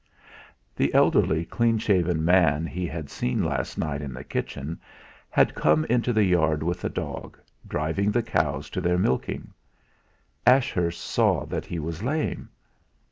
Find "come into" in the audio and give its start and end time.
5.53-6.11